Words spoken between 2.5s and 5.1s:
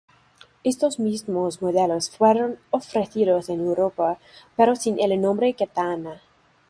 ofrecidos en Europa, pero sin